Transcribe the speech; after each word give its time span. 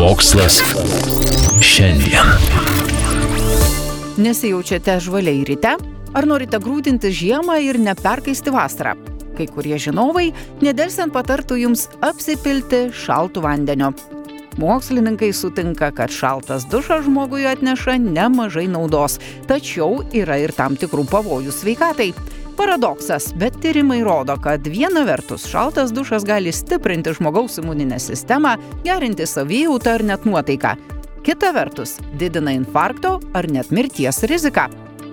Mokslas 0.00 0.62
šiandien. 1.60 2.28
Nesijaučiate 4.16 4.94
žvaliai 5.04 5.42
ryte? 5.44 5.74
Ar 6.16 6.24
norite 6.24 6.56
grūdinti 6.56 7.10
žiemą 7.12 7.58
ir 7.60 7.76
neperkaisti 7.76 8.48
vasarą? 8.54 8.94
Kai 9.36 9.44
kurie 9.52 9.76
žinovai 9.76 10.30
nedelsiant 10.64 11.12
patartų 11.12 11.60
jums 11.66 11.84
apsipilti 12.00 12.86
šaltų 12.96 13.44
vandeniu. 13.44 13.92
Mokslininkai 14.56 15.34
sutinka, 15.36 15.92
kad 15.92 16.08
šaltas 16.08 16.64
dušas 16.72 17.04
žmogui 17.04 17.44
atneša 17.52 17.98
nemažai 18.00 18.70
naudos, 18.72 19.20
tačiau 19.52 20.00
yra 20.16 20.40
ir 20.40 20.56
tam 20.56 20.80
tikrų 20.80 21.10
pavojų 21.12 21.52
sveikatai. 21.52 22.14
Paradoksas, 22.60 23.34
bet 23.36 23.54
tyrimai 23.62 24.02
rodo, 24.04 24.34
kad 24.36 24.66
viena 24.68 25.00
vertus 25.08 25.46
šaltas 25.48 25.94
dušas 25.96 26.26
gali 26.28 26.52
stiprinti 26.52 27.14
žmogaus 27.16 27.56
imuninę 27.58 27.96
sistemą, 27.98 28.50
gerinti 28.84 29.24
savijautą 29.26 29.94
ar 29.94 30.04
net 30.04 30.26
nuotaiką. 30.28 30.74
Kita 31.24 31.54
vertus, 31.56 31.96
didina 32.20 32.52
infarkto 32.52 33.14
ar 33.32 33.48
net 33.48 33.72
mirties 33.72 34.20
riziką. 34.28 34.66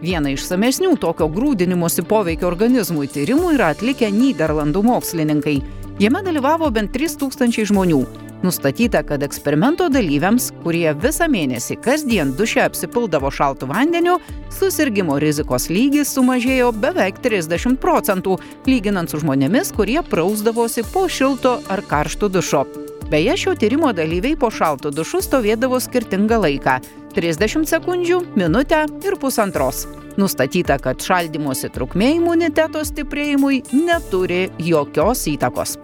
Vieną 0.00 0.32
išsamesnių 0.38 0.96
tokio 0.96 1.28
grūdinimosi 1.36 2.06
poveikio 2.08 2.48
organizmui 2.48 3.12
tyrimų 3.12 3.52
yra 3.58 3.74
atlikę 3.76 4.08
Niderlandų 4.08 4.80
mokslininkai. 4.88 5.58
Jame 6.00 6.24
dalyvavo 6.24 6.72
bent 6.72 6.96
3000 6.96 7.68
žmonių. 7.68 8.06
Nustatyta, 8.44 9.02
kad 9.02 9.22
eksperimento 9.22 9.86
dalyviams, 9.88 10.50
kurie 10.60 10.90
visą 11.00 11.24
mėnesį 11.32 11.78
kasdien 11.80 12.34
duše 12.36 12.60
apsipildavo 12.60 13.30
šaltų 13.32 13.70
vandeniu, 13.70 14.18
susirgymo 14.52 15.16
rizikos 15.22 15.70
lygis 15.72 16.12
sumažėjo 16.12 16.68
beveik 16.76 17.22
30 17.24 17.78
procentų, 17.80 18.36
lyginant 18.68 19.08
su 19.08 19.22
žmonėmis, 19.22 19.72
kurie 19.72 19.96
prausdavosi 20.10 20.84
po 20.92 21.06
šilto 21.08 21.54
ar 21.72 21.80
karšto 21.88 22.28
dušo. 22.28 22.66
Beje, 23.08 23.38
šio 23.46 23.56
tyrimo 23.56 23.94
dalyviai 23.96 24.36
po 24.36 24.52
šaltų 24.52 24.92
dušų 24.92 25.22
stovėdavo 25.24 25.80
skirtingą 25.80 26.42
laiką- 26.44 26.76
30 27.16 27.64
sekundžių, 27.64 28.20
minutę 28.36 28.84
ir 29.08 29.16
pusantros. 29.16 29.86
Nustatyta, 30.20 30.76
kad 30.78 31.00
šaldymosi 31.00 31.72
trukmė 31.72 32.14
imuniteto 32.20 32.84
stiprėjimui 32.84 33.64
neturi 33.72 34.50
jokios 34.58 35.24
įtakos. 35.32 35.78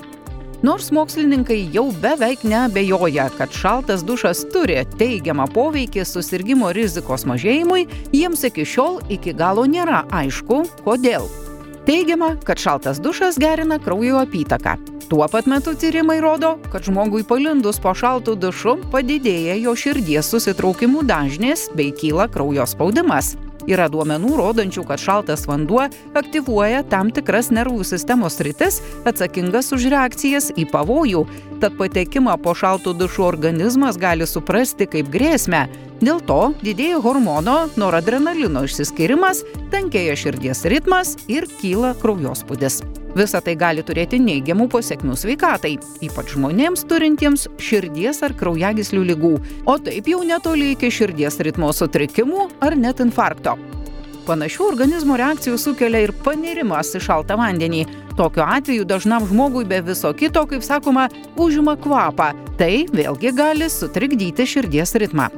Nors 0.63 0.91
mokslininkai 0.93 1.71
jau 1.73 1.87
beveik 2.03 2.43
neabejoja, 2.45 3.31
kad 3.39 3.53
šaltas 3.53 4.03
dušas 4.05 4.43
turi 4.53 4.83
teigiamą 5.01 5.47
poveikį 5.55 6.05
susirgymo 6.05 6.69
rizikos 6.77 7.25
mažėjimui, 7.25 7.87
jiems 8.13 8.45
iki 8.45 8.67
šiol 8.69 8.99
iki 9.09 9.33
galo 9.33 9.65
nėra 9.65 10.03
aišku, 10.13 10.61
kodėl. 10.85 11.25
Teigiama, 11.89 12.35
kad 12.45 12.61
šaltas 12.61 13.01
dušas 13.01 13.41
gerina 13.41 13.81
kraujo 13.81 14.21
apytaką. 14.21 14.77
Tuo 15.09 15.25
pat 15.33 15.49
metu 15.49 15.73
tyrimai 15.73 16.21
rodo, 16.21 16.59
kad 16.71 16.85
žmogui 16.85 17.25
palindus 17.25 17.81
po 17.81 17.97
šaltų 17.97 18.37
dušu 18.45 18.77
padidėja 18.93 19.57
jo 19.65 19.73
širdies 19.73 20.29
susitraukimų 20.29 21.09
dažnis 21.09 21.71
bei 21.73 21.89
kyla 21.89 22.29
kraujo 22.29 22.69
spaudimas. 22.69 23.33
Yra 23.71 23.87
duomenų 23.91 24.35
rodančių, 24.41 24.83
kad 24.89 24.99
šaltas 24.99 25.47
vanduo 25.47 25.85
aktyvuoja 26.19 26.83
tam 26.91 27.13
tikras 27.15 27.53
nervų 27.55 27.85
sistemos 27.87 28.41
rytis 28.43 28.81
atsakingas 29.07 29.71
už 29.77 29.87
reakcijas 29.95 30.51
į 30.59 30.67
pavojų, 30.73 31.23
tad 31.63 31.77
patekimą 31.79 32.35
po 32.43 32.57
šaltų 32.59 32.97
dušų 32.99 33.27
organizmas 33.29 34.01
gali 34.01 34.27
suprasti 34.27 34.89
kaip 34.91 35.13
grėsmę. 35.13 35.69
Dėl 36.01 36.23
to 36.25 36.41
didėja 36.65 36.99
hormono 37.05 37.69
noradrenalino 37.79 38.65
išsiskirimas, 38.67 39.45
tankėja 39.71 40.17
širdies 40.19 40.65
ritmas 40.73 41.15
ir 41.29 41.47
kyla 41.61 41.95
kraujospūdis. 42.01 42.81
Visa 43.17 43.41
tai 43.43 43.57
gali 43.59 43.83
turėti 43.83 44.21
neigiamų 44.23 44.69
pasiekmių 44.71 45.17
sveikatai, 45.19 45.73
ypač 46.07 46.37
žmonėms 46.37 46.85
turintiems 46.91 47.49
širdies 47.59 48.23
ar 48.23 48.37
kraujagyslių 48.39 49.03
lygų, 49.09 49.33
o 49.67 49.75
taip 49.83 50.13
jau 50.13 50.23
netoli 50.27 50.73
iki 50.77 50.93
širdies 50.95 51.41
ritmo 51.43 51.73
sutrikimų 51.75 52.47
ar 52.63 52.79
net 52.79 53.03
infarkto. 53.03 53.57
Panašių 54.29 54.63
organizmo 54.69 55.17
reakcijų 55.19 55.59
sukelia 55.59 56.05
ir 56.05 56.15
panirimas 56.23 56.93
į 56.95 57.01
šaltą 57.03 57.35
vandenį. 57.41 57.83
Tokiu 58.19 58.45
atveju 58.45 58.87
dažnam 58.87 59.27
žmogui 59.27 59.65
be 59.67 59.81
viso 59.83 60.13
kito, 60.15 60.45
kaip 60.47 60.63
sakoma, 60.63 61.09
užima 61.41 61.75
kvapą. 61.81 62.31
Tai 62.61 62.73
vėlgi 62.95 63.35
gali 63.35 63.71
sutrikdyti 63.73 64.47
širdies 64.47 64.95
ritmą. 65.03 65.31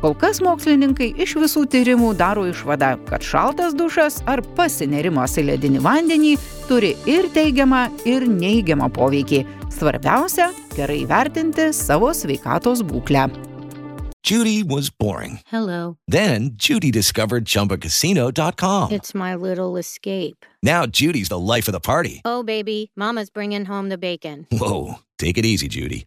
Kol 0.00 0.12
kas 0.20 0.42
mokslininkai 0.44 1.14
iš 1.24 1.36
visų 1.40 1.64
tyrimų 1.72 2.12
daro 2.18 2.44
išvadą, 2.50 2.94
kad 3.08 3.24
šaltas 3.24 3.74
dušas 3.76 4.20
ar 4.28 4.42
pasinerimas 4.56 5.38
į 5.40 5.46
ledinį 5.50 5.80
vandenį 5.84 6.34
turi 6.68 6.92
ir 7.08 7.30
teigiamą, 7.32 7.86
ir 8.04 8.28
neigiamą 8.28 8.90
poveikį. 8.92 9.44
Svarbiausia- 9.72 10.50
gerai 10.76 11.06
vertinti 11.08 11.72
savo 11.72 12.12
sveikatos 12.12 12.82
būklę. 12.82 13.30
Judy 14.22 14.64
was 14.64 14.90
boring. 14.90 15.38
Hello. 15.46 15.96
Then 16.08 16.56
Judy 16.56 16.90
discovered 16.90 17.44
ChumbaCasino.com. 17.44 18.90
It's 18.90 19.14
my 19.14 19.36
little 19.36 19.76
escape. 19.76 20.44
Now 20.64 20.84
Judy's 20.84 21.28
the 21.28 21.38
life 21.38 21.68
of 21.68 21.72
the 21.72 21.80
party. 21.80 22.22
Oh, 22.24 22.42
baby, 22.42 22.90
Mama's 22.96 23.30
bringing 23.30 23.66
home 23.66 23.88
the 23.88 23.96
bacon. 23.96 24.46
Whoa, 24.50 24.96
take 25.16 25.38
it 25.38 25.46
easy, 25.46 25.68
Judy. 25.68 26.06